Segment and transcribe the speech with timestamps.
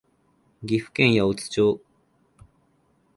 [0.65, 1.79] 岐阜県八百津町